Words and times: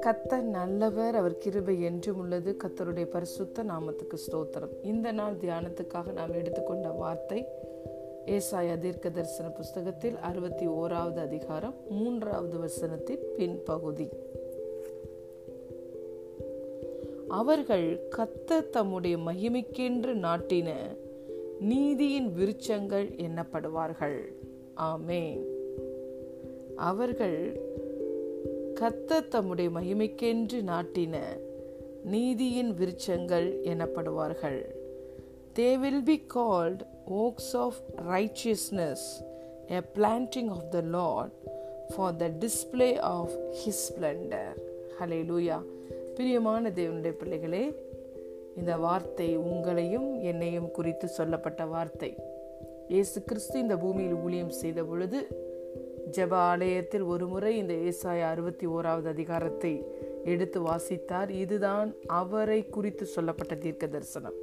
கத்தர் 0.00 0.42
நல்லவர் 0.42 1.14
அவர் 1.14 1.38
கிருபை 1.38 1.82
என்றும் 1.82 2.18
உள்ளது. 2.18 2.56
கத்தருடைய 2.64 3.04
பரிசுத்த 3.04 3.64
நாமத்துக்கு 3.64 4.16
ஸ்தோத்திரம். 4.16 4.72
இந்த 4.82 5.12
நாள் 5.12 5.34
தியானத்துக்காக 5.34 6.12
நாம் 6.12 6.32
எடுத்துக்கொண்ட 6.32 6.88
வார்த்தை 6.88 7.44
ஏசாய 8.26 8.78
தீர்க்க 8.78 9.10
தரிசன 9.10 9.48
புஸ்தகத்தில் 9.48 10.16
அறுபத்தி 10.16 10.68
ஓராவது 10.68 11.16
அதிகாரம் 11.16 11.74
மூன்றாவது 11.88 12.58
வசனத்தின் 12.58 13.22
பின்பகுதி. 13.36 14.08
அவர்கள் 17.28 18.08
கத்த 18.16 18.70
தம்முடைய 18.70 19.16
மகிமைக்கென்று 19.16 20.14
நாட்டின 20.14 20.70
நீதியின் 21.60 22.34
விருச்சங்கள் 22.36 23.10
எண்ணப்படுவார்கள் 23.16 24.46
ஆமேன். 24.82 25.40
அவர்கள் 26.76 27.60
கத்த 28.80 29.28
தம்முடைய 29.28 29.70
மகிமைக்கென்று 29.70 30.58
நாட்டின 30.62 31.16
நீதியின் 32.04 32.74
விருட்சங்கள் 32.74 33.48
எனப்படுவார்கள். 33.64 34.60
They 35.54 35.78
will 35.78 36.02
be 36.02 36.24
called 36.34 36.80
oaks 37.10 37.56
of 37.56 37.74
righteousness 38.08 39.06
a 39.70 39.80
planting 39.94 40.50
of 40.50 40.70
the 40.70 40.80
Lord 40.80 41.32
for 41.96 42.16
the 42.16 42.28
display 42.28 42.98
of 42.98 43.30
his 43.30 43.84
splendour 43.88 44.56
hallelujah 45.30 45.62
பிரியமான 46.14 46.70
தேவனுடைய 46.70 47.10
பிள்ளைகளே 47.10 47.74
இந்த 48.56 48.76
வார்த்தை 48.76 49.38
உங்களையும் 49.38 50.20
என்னையும் 50.20 50.70
குறித்து 50.70 51.08
சொல்லப்பட்ட 51.08 51.64
வார்த்தை. 51.64 52.16
இயேசு 52.88 53.18
கிறிஸ்து 53.24 53.58
இந்த 53.58 53.76
பூமியில் 53.76 54.14
ஊழியம் 54.14 54.52
செய்த 54.58 54.82
பொழுது 54.82 55.18
ஜெப 56.16 56.32
ஆலயத்தில் 56.50 57.02
ஒருமுறை 57.02 57.56
இந்த 57.56 57.74
ஏசாய 57.88 58.20
அறுபத்தி 58.22 58.66
ஓராவது 58.66 59.08
அதிகாரத்தை 59.14 59.72
எடுத்து 60.24 60.58
வாசித்தார். 60.62 61.30
இதுதான் 61.30 61.94
அவரை 62.06 62.60
குறித்து 62.66 63.06
சொல்லப்பட்ட 63.06 63.54
தீர்க்க 63.54 63.86
தரிசனம் 63.86 64.38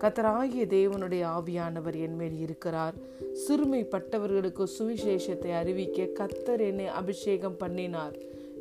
கத்தராகிய 0.00 0.64
தேவனுடைய 0.76 1.24
ஆவியானவர் 1.38 1.96
என் 1.96 2.16
மேல் 2.16 2.38
இருக்கிறார். 2.38 2.94
சிறுமைப்பட்டவர்களுக்கு 3.42 4.66
சுவிசேஷத்தை 4.78 5.52
அறிவிக்க 5.60 6.08
கத்தர் 6.20 6.60
என்னை 6.60 6.86
அபிஷேகம் 6.86 7.56
பண்ணினார். 7.56 8.16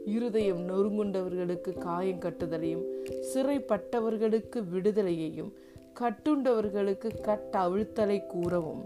இருதயம் 0.06 0.62
நொறுங்குண்டவர்களுக்கு 0.70 1.74
காயம் 1.78 2.20
கட்டுதலையும் 2.20 2.86
சிறைப்பட்டவர்களுக்கு 3.32 4.60
விடுதலையையும் 4.74 5.54
கட்டுண்டவர்களுக்கு 6.00 7.10
கட்ட 7.22 7.60
அவிழ்த்தலை 7.60 8.26
கூறவும் 8.28 8.84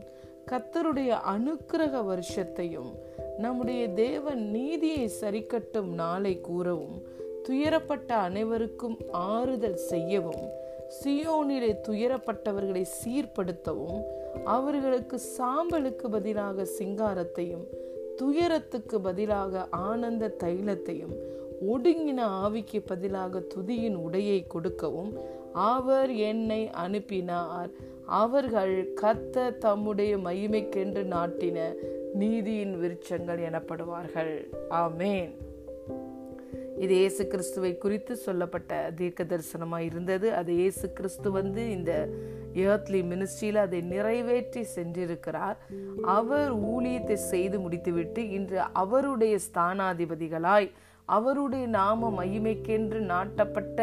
கத்தருடைய 0.52 1.12
அனுக்கிரக 1.34 2.02
வருஷத்தையும் 2.04 2.92
நம்முடைய 3.38 3.90
தேவன் 3.90 4.50
நீதியை 4.50 5.10
சரிக்கட்டும் 5.22 5.90
நாளை 5.94 6.42
கூறவும் 6.42 6.98
துயரப்பட்ட 7.50 8.08
அனைவருக்கும் 8.08 8.98
ஆறுதல் 9.12 9.80
செய்யவும் 9.92 10.44
சியோனிலே 11.04 11.72
துயரப்பட்டவர்களை 11.88 12.86
சீர்படுத்தவும் 12.98 14.00
அவர்களுக்கு 14.46 15.20
சாம்பலுக்கு 15.38 16.08
பதிலாக 16.10 16.68
சிங்காரத்தையும் 16.80 17.66
துயரத்துக்கு 18.16 19.02
பதிலாக 19.02 19.68
ஆனந்த 19.70 20.36
தைலத்தையும் 20.44 21.16
ஒடுங்கின 21.70 22.20
ஆவிக்கு 22.44 22.80
பதிலாக 22.86 23.40
துதியின் 23.40 23.96
உடையை 23.96 24.48
கொடுக்கவும் 24.48 25.14
அவர் 25.54 26.12
என்னை 26.12 26.70
அனுப்பினார். 26.70 27.72
அவர்கள் 28.10 28.94
கத்த 29.02 29.58
தம்முடைய 29.58 30.18
மகிமைக்கென்று 30.18 31.04
நாட்டின 31.04 31.76
நீதியின் 32.14 32.76
விருட்சங்கள் 32.82 33.42
எனப்படுவார்கள். 33.50 34.34
ஆமேன். 34.70 35.30
இது 36.78 36.94
இயேசு 36.96 37.28
கிறிஸ்துவை 37.28 37.78
குறித்து 37.78 38.16
சொல்லப்பட்ட 38.16 38.92
தீர்க்க 38.96 39.24
தரிசனமாக 39.24 39.84
இருந்தது. 39.84 40.34
அது 40.34 40.56
இயேசு 40.56 40.94
கிறிஸ்து 40.94 41.32
வந்து 41.32 41.70
இந்த 41.70 42.10
ஏர்த்லி 42.54 43.02
மினிஸ்ட்ரியில் 43.12 43.56
அதை 43.56 43.82
நிறைவேற்றி 43.82 44.66
சென்றிருக்கிறார். 44.76 45.58
அவர் 46.02 46.52
ஊழியத்தை 46.54 47.14
செய்து 47.14 47.60
முடித்துவிட்டு 47.60 48.30
இன்று 48.30 48.60
அவருடைய 48.74 49.38
ஸ்தானாதிபதிகளாய் 49.52 50.70
அவருடைய 51.18 51.66
நாம 51.68 52.10
மகிமைக்கென்று 52.18 53.00
நாட்டப்பட்ட 53.12 53.80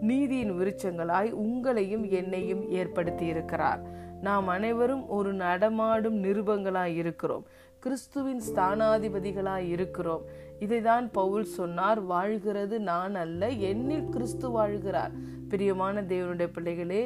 நீதியின் 0.00 0.52
விருச்சங்களாய் 0.58 1.30
உங்களையும் 1.44 2.04
என்னையும் 2.20 2.62
ஏற்படுத்தி 2.80 3.26
இருக்கிறார் 3.26 3.80
நாம் 4.26 4.48
அனைவரும் 4.48 5.04
ஒரு 5.16 5.30
நடமாடும் 5.32 6.16
நிருபங்களாய் 6.24 6.94
இருக்கிறோம். 7.02 7.44
கிறிஸ்துவின் 7.78 8.42
ஸ்தானாதிபதிகளாய் 8.48 9.68
இருக்கிறோம். 9.74 10.24
இதைதான் 10.64 11.06
பவுல் 11.12 11.46
சொன்னார் 11.58 12.00
வாழ்கிறது 12.12 12.76
நான் 12.90 13.14
அல்ல 13.14 13.48
என்னில் 13.70 14.08
கிறிஸ்து 14.08 14.48
வாழ்கிறார். 14.56 15.14
பிரியமான 15.48 16.02
தேவனுடைய 16.12 16.48
பிள்ளைகளே 16.56 17.02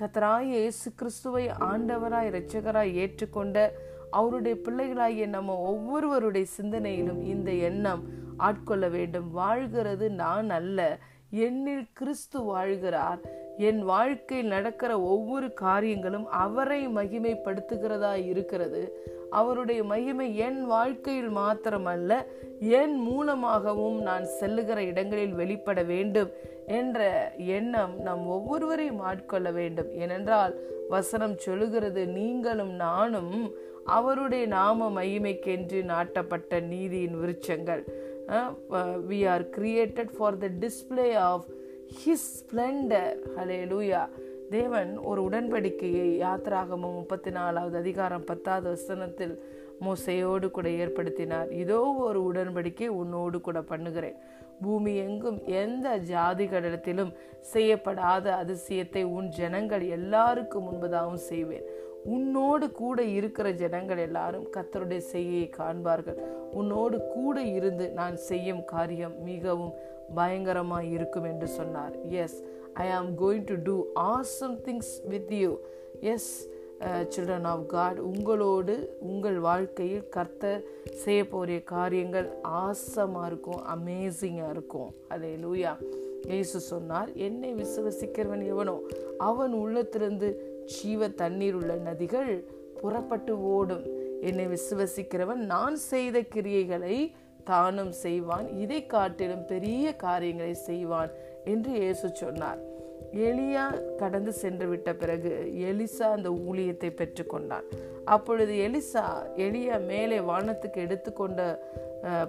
கத்தராய் 0.00 0.50
இயேசு 0.54 0.88
கிறிஸ்துவை 1.00 1.44
ஆண்டவராய் 1.70 2.28
இரட்சகராய் 2.30 2.92
ஏற்றுக்கொண்ட 3.02 3.66
அவருடைய 4.10 4.54
பிள்ளைகளாகிய 4.66 5.26
நம்ம 5.26 5.56
ஒவ்வொருவருடைய 5.70 6.46
சிந்தனையிலும் 6.56 7.22
இந்த 7.34 7.50
எண்ணம் 7.68 8.02
ஆட்கொள்ள 8.38 8.90
வேண்டும். 8.90 9.30
வாழ்கிறது 9.30 10.10
நான் 10.10 10.50
அல்ல. 10.50 10.98
என்னில் 11.34 11.86
கிறிஸ்து 11.92 12.40
வாழ்கிறார். 12.40 13.18
என் 13.56 13.82
வாழ்க்கையில் 13.82 14.46
நடக்கிற 14.46 15.00
ஒவ்வொரு 15.00 15.52
காரியங்களும் 15.52 16.26
அவரை 16.26 16.88
மகிமைப்படுத்துகிறதா 16.88 18.24
இருக்கிறது. 18.24 19.06
அவருடைய 19.30 19.84
மகிமை 19.84 20.36
என் 20.36 20.66
வாழ்க்கையில் 20.66 21.30
மாத்திரமல்ல 21.30 22.24
என் 22.60 22.96
மூலமாகவும் 22.96 24.02
நான் 24.02 24.24
செல்லுகிற 24.24 24.84
இடங்களில் 24.84 25.34
வெளிப்பட 25.34 25.82
வேண்டும் 25.82 26.30
என்ற 26.66 27.32
எண்ணம் 27.36 28.00
நம் 28.00 28.26
ஒவ்வொருவரையும் 28.26 29.00
ஆட்கொள்ள 29.00 29.50
வேண்டும். 29.50 29.90
ஏனென்றால் 29.92 30.60
வசனம் 30.88 31.38
சொல்லுகிறது 31.38 32.06
நீங்களும் 32.06 32.72
நானும் 32.72 33.50
அவருடைய 33.84 34.46
நாம 34.46 35.02
மகிமைக்கென்று 35.02 35.82
நாட்டப்பட்ட 35.82 36.60
நீதியின் 36.60 37.16
விருட்சங்கள். 37.16 37.84
We 39.10 39.20
are 39.34 39.44
created 39.56 40.12
for 40.16 40.38
the 40.44 40.48
display 40.64 41.08
of 41.30 41.46
his 42.02 42.28
splendour 42.38 43.16
hallelujah 43.72 44.02
தேவன் 44.54 44.90
ஒரு 45.10 45.20
உடன்படிக்கையை 45.28 46.08
யாத்திராகமும் 46.22 46.96
முப்பத்தி 47.00 47.30
நாலாவது 47.38 47.76
அதிகாரம் 47.82 48.28
பத்தாவது 48.30 48.68
வசனத்தில் 48.74 49.34
மோசையோடு 49.86 50.46
கூட 50.56 50.68
ஏற்படுத்தினார். 50.82 51.48
இதோ 51.62 51.80
ஒரு 52.08 52.18
உடன்படிக்கை 52.30 52.88
உன்னோடு 53.02 53.36
கூட 53.46 53.60
பண்ணுகிறேன். 53.70 54.18
பூமி 54.64 54.92
எங்கும் 55.06 55.38
எந்த 55.62 55.86
ஜாதிகளிடத்திலும் 56.10 57.12
செய்யப்படாத 57.52 58.26
அதிசயத்தை 58.42 59.02
உன் 59.16 59.30
ஜனங்கள் 59.38 59.84
எல்லாருக்கும் 59.98 60.68
முன்பதாகவும் 60.68 61.24
செய்வேன். 61.30 61.66
உன்னோடு 62.04 62.72
கூட 62.72 63.02
இருக்கிற 63.02 63.52
ஜனங்கள் 63.52 63.98
எல்லாரும் 63.98 64.46
கத்தருடைய 64.54 65.02
செய்கையை 65.12 65.50
காண்பார்கள். 65.58 66.18
உன்னோடு 66.52 66.96
கூட 67.14 67.42
இருந்து 67.42 67.90
நான் 67.90 68.16
செய்யும் 68.16 68.64
காரியம் 68.64 69.14
மிகவும் 69.24 69.74
பயங்கரமாக 70.14 70.84
இருக்கும் 70.84 71.24
என்று 71.24 71.48
சொன்னார். 71.48 71.94
Yes 72.22 72.38
I 72.74 72.90
am 72.90 73.12
going 73.22 73.44
to 73.44 73.56
do 73.62 73.76
awesome 73.94 74.56
things 74.66 74.94
with 75.12 75.32
you 75.32 75.58
yes 76.00 76.50
children 77.14 77.44
of 77.44 77.66
God 77.66 77.98
உங்களோடு 77.98 78.98
உங்கள் 79.00 79.38
வாழ்க்கையில் 79.38 80.08
கர்த்தர் 80.08 80.62
செய்ய 81.02 81.28
போகிற 81.28 81.58
காரியங்கள் 81.58 82.28
ஆசமாக 82.42 83.26
இருக்கும் 83.26 83.60
அமேசிங்காக 83.74 84.50
இருக்கும். 84.50 84.90
அதே 85.08 85.34
லூயா 85.44 85.72
இயேசு 86.30 86.60
சொன்னார் 86.60 87.12
என்னை 87.26 87.54
விசுவசிக்கிறவன் 87.54 88.42
எவனோ 88.46 88.74
அவன் 89.18 89.52
உள்ளத்திலிருந்து 89.52 90.51
ஜீவ 90.64 91.08
தண்ணீர் 91.08 91.54
உள்ள 91.54 91.74
நதிகள் 91.88 92.32
புறப்பட்டு 92.80 93.34
ஓடும். 93.42 93.84
என்னை 94.20 94.46
விசுவசிக்கிறவன் 94.46 95.42
நான் 95.54 95.76
செய்த 95.76 96.20
கிரியைகளை 96.20 97.12
தானும் 97.44 97.92
செய்வான். 97.92 98.46
இதை 98.56 98.86
காட்டிலும் 98.86 99.46
பெரிய 99.46 99.96
காரியங்களை 99.96 100.54
செய்வான் 100.54 101.10
என்று 101.44 101.72
இயேசு 101.72 102.08
சொன்னார். 102.14 102.60
எலியா 103.12 103.96
கடந்து 103.96 104.32
சென்று 104.32 104.68
விட்ட 104.68 104.94
பிறகு 104.94 105.30
எலிசா 105.70 106.06
அந்த 106.16 106.30
ஊழியத்தை 106.30 106.90
பெற்றுக்கொண்டான் 107.00 107.66
அப்பொழுது 108.04 108.52
எலிசா 108.66 109.02
எலியா 109.36 109.76
மேலே 109.86 110.18
வானத்துக்கு 110.18 110.78
எடுத்துக்கொண்ட 110.86 111.40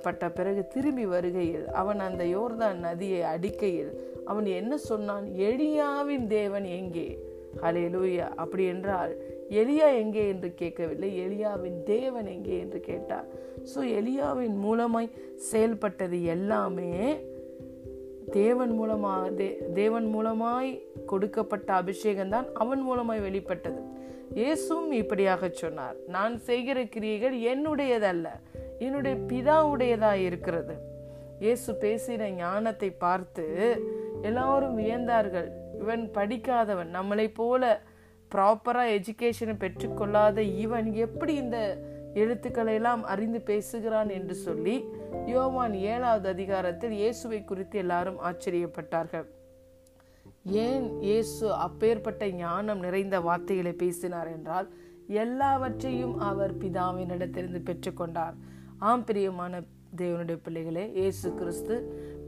பட்ட 0.02 0.32
பிறகு 0.32 0.68
திரும்பி 0.68 1.06
வருகையில் 1.06 1.68
அவன் 1.68 2.00
அந்த 2.00 2.24
யோர்தான் 2.24 2.80
நதியை 2.80 3.22
அடிக்கையில் 3.22 3.94
அவன் 4.26 4.46
என்ன 4.46 4.78
சொன்னான்? 4.78 5.26
எலியாவின் 5.26 6.28
தேவன் 6.28 6.64
எங்கே? 6.64 7.08
ஹலே 7.62 7.84
லூயா 7.94 8.28
அப்படி 8.44 8.64
என்றால் 8.74 9.14
எலியா 9.62 9.88
எங்கே 10.02 10.24
என்று 10.28 10.50
கேட்கவில்லை. 10.62 11.10
எலியாவின் 11.26 11.80
தேவன் 11.84 12.30
எங்கே 12.36 12.56
என்று 12.60 12.80
கேட்டார். 12.90 13.28
ஸோ 13.72 13.80
எலியாவின் 14.00 14.58
மூலமாய் 14.66 15.14
செயல்பட்டது 15.52 16.18
எல்லாமே 16.36 16.92
தேவன் 18.40 18.74
மூலமாக 18.78 19.24
தே 19.40 19.48
தேவன் 19.74 20.08
மூலமாய் 20.16 20.72
கொடுக்கப்பட்ட 21.06 21.70
அபிஷேகம் 21.74 22.34
தான் 22.36 22.48
அவன் 22.54 22.82
மூலமாய் 22.90 23.26
வெளிப்பட்டது. 23.28 23.82
இயேசுவும் 24.40 24.92
இப்படியாக 25.02 25.50
சொன்னார். 25.50 25.98
நான் 26.16 26.36
செய்கிற 26.50 26.80
கிரியைகள் 26.96 27.36
என்னுடையதல்ல 27.54 28.28
என்னுடைய 28.86 29.16
பிதாவுடையதா 29.32 30.14
இருக்கிறது. 30.28 30.76
இயேசு 31.40 31.72
பேசின 31.84 32.30
ஞானத்தை 32.36 32.90
பார்த்து 33.06 33.46
எல்லாரும் 34.30 34.78
வியந்தார்கள். 34.82 35.50
இவன் 35.82 36.04
படிக்காதவன். 36.18 36.92
நம்மளை 36.98 37.28
போல 37.40 37.64
ப்ராப்பராக 38.32 38.94
எஜுகேஷனை 38.98 39.56
பெற்றுக்கொள்ளாத 39.64 40.42
இவன் 40.64 40.88
எப்படி 41.06 41.34
இந்த 41.36 41.58
எழுத்துக்களை 42.22 42.74
எல்லாம் 42.80 43.04
அறிந்து 43.04 43.40
பேசுகிறான் 43.42 44.10
என்று 44.10 44.36
சொல்லி 44.46 44.76
யோவான் 45.26 45.76
ஏழாவது 45.94 46.28
அதிகாரத்தில் 46.30 46.96
இயேசுவை 47.02 47.40
குறித்து 47.44 47.78
எல்லாரும் 47.84 48.20
ஆச்சரியப்பட்டார்கள். 48.30 49.28
ஏன் 50.66 50.88
இயேசு 51.02 51.46
அப்பேற்பட்ட 51.66 52.24
ஞானம் 52.42 52.84
நிறைந்த 52.86 53.18
வார்த்தைகளை 53.28 53.74
பேசினார் 53.84 54.30
என்றால் 54.36 54.68
எல்லாவற்றையும் 55.24 56.16
அவர் 56.30 56.54
பிதாவினிடத்திலிருந்து 56.58 57.62
பெற்றுக்கொண்டார். 57.70 58.36
ஆம் 58.90 59.06
பிரியமான 59.10 59.62
தேவனுடைய 60.02 60.38
பிள்ளைகளே 60.46 60.86
இயேசு 61.00 61.28
கிறிஸ்து 61.40 61.76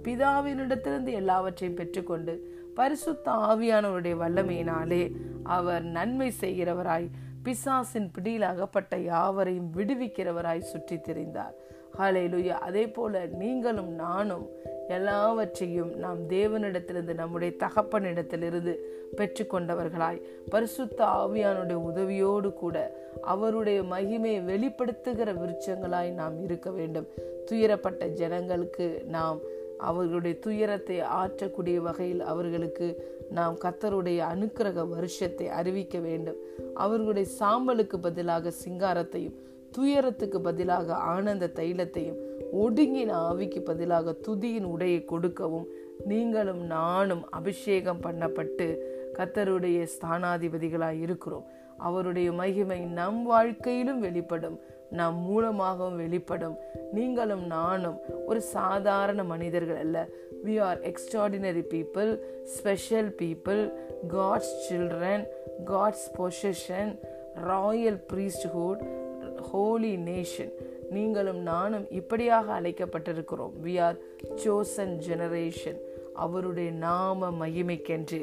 பிதாவினிடத்திலிருந்து 0.05 1.13
எல்லாவற்றையும் 1.21 1.79
பெற்றுக்கொண்டு 1.79 2.33
பரிசுத்த 2.75 3.31
ஆவியானவருடைய 3.31 4.15
வல்லமையினாலே 4.15 5.11
அவர் 5.43 5.83
நன்மை 5.83 6.31
செய்கிறவராய் 6.41 7.09
பிசாசின் 7.43 8.11
பிடியில் 8.11 8.41
அகப்பட்ட 8.41 8.97
யாவரையும் 8.97 9.71
விடுவிக்கிறவராய் 9.75 10.59
சுற்றி 10.59 10.95
திரிந்தார். 10.95 11.55
ஹalleluya. 11.97 12.49
அதே 12.49 12.87
போல 12.87 13.25
நீங்களும் 13.25 13.91
நானும் 13.91 14.49
எல்லாவற்றையும் 14.87 15.95
நாம் 15.95 16.29
தேவனிடத்திலிருந்து 16.29 17.13
நம்முடைய 17.13 17.53
தகப்பனிடத்திலிருந்து 17.59 18.75
பெற்றுக்கொண்டவர்களாய் 19.17 20.21
பரிசுத்த 20.49 21.05
ஆவியானுடைய 21.05 21.81
உதவியோடு 21.95 22.53
கூட 22.53 22.95
அவருடைய 23.21 23.81
மகிமையை 23.81 24.41
வெளிப்படுத்துகிற 24.45 25.33
விருட்சங்களாய் 25.33 26.13
நாம் 26.13 26.43
இருக்க 26.43 26.71
வேண்டும். 26.71 27.07
துயரப்பட்ட 27.45 28.05
ஜனங்களுக்கு 28.05 29.03
நாம் 29.07 29.39
அவர்களுடைய 29.77 30.39
துயரத்தை 30.39 30.99
ஆற்றக்கூடிய 30.99 31.81
வகையில் 31.81 32.21
அவர்களுக்கு 32.21 33.17
நாம் 33.31 33.57
கத்தருடைய 33.61 34.17
அனுக்கிரக 34.17 34.87
வருஷத்தை 34.87 35.47
அறிவிக்க 35.47 35.99
வேண்டும். 35.99 36.35
அவர்களுடைய 36.73 37.29
சாம்பலுக்கு 37.39 37.97
பதிலாக 38.01 38.51
சிங்காரத்தையும் 38.67 39.35
துயரத்துக்கு 39.71 40.41
பதிலாக 40.41 40.93
ஆனந்த 40.93 41.51
தைலத்தையும் 41.55 42.19
ஒடுங்கின 42.53 43.11
ஆவிக்கு 43.11 43.59
பதிலாக 43.59 44.15
துதியின் 44.27 44.65
உடையை 44.65 45.05
கொடுக்கவும் 45.05 45.67
நீங்களும் 46.05 46.63
நானும் 46.65 47.29
அபிஷேகம் 47.29 48.01
பண்ணப்பட்டு 48.01 48.77
கத்தருடைய 49.13 49.87
ஸ்தானாதிபதிகளாய் 50.01 50.99
இருக்கிறோம். 50.99 51.45
அவருடைய 51.77 52.31
மகிமை 52.31 52.79
நம் 52.79 53.23
வாழ்க்கையிலும் 53.23 53.99
வெளிப்படும். 53.99 54.59
நம் 54.95 55.19
மூலமாகவும் 55.27 55.97
வெளிப்படும். 55.97 56.57
நீங்களும் 56.91 57.45
நானும் 57.45 57.97
ஒரு 58.27 58.41
சாதாரண 58.41 59.23
மனிதர்கள் 59.23 59.79
அல்ல. 59.85 59.97
We 60.45 60.53
are 60.61 60.79
extraordinary 60.81 61.63
people 61.73 62.11
special 62.55 63.09
people 63.21 63.61
God's 64.07 64.53
children 64.67 65.25
God's 65.65 66.07
position 66.17 66.91
royal 67.49 67.99
priesthood 68.13 68.83
holy 69.51 69.93
nation 70.09 70.51
நீங்களும் 70.89 71.41
நானும் 71.51 71.85
இப்படியாக 71.89 72.47
அழைக்கப்பட்டிருக்கிறோம். 72.59 73.53
வி 73.63 73.73
ஆர் 73.81 73.97
சோசன் 74.35 74.93
ஜெனரேஷன் 75.07 75.79
அவருடைய 76.13 76.71
நாம 76.71 77.29
மகிமைக்கென்று. 77.41 78.21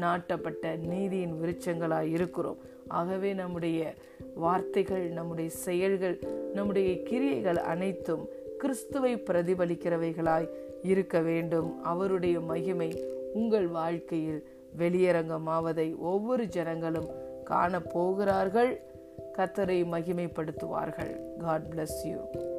நாட்டப்பட்ட 0.00 0.76
நீதியின் 0.76 1.42
விருச்சங்களாய் 1.42 2.10
இருக்கிறோம். 2.10 2.56
ஆகவே 2.88 3.32
நம்முடைய 3.32 3.94
வார்த்தைகள் 4.34 5.08
நம்முடைய 5.08 5.50
செயல்கள் 5.50 6.18
நம்முடைய 6.54 7.02
கிரியைகள் 7.02 7.56
அனைத்தும் 7.56 8.28
கிறிஸ்துவை 8.58 9.16
பிரதிபலிக்கிறவைகளாய் 9.16 10.48
இருக்க 10.82 11.20
வேண்டும். 11.20 11.82
அவருடைய 11.82 12.40
மகிமை 12.40 13.04
உங்கள் 13.32 13.66
வாழ்க்கையில் 13.66 14.48
வெளியரங்கமாவதை 14.78 15.96
ஒவ்வொரு 15.96 16.46
ஜனங்களும் 16.46 17.08
காணப்போகிறார்கள். 17.50 18.78
கத்தரை 19.38 19.84
மகிமைப்படுத்துவார்கள். 19.84 21.36
God 21.38 21.62
bless 21.74 22.00
you 22.04 22.50